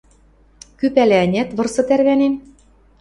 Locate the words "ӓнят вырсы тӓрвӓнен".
1.25-2.33